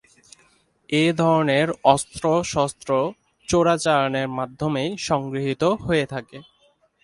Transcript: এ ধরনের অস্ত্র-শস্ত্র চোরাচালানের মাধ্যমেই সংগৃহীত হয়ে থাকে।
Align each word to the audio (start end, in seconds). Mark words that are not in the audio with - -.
এ 0.89 1.13
ধরনের 1.13 1.67
অস্ত্র-শস্ত্র 1.85 2.89
চোরাচালানের 3.47 4.27
মাধ্যমেই 4.29 4.89
সংগৃহীত 5.01 5.63
হয়ে 5.83 6.05
থাকে। 6.05 6.37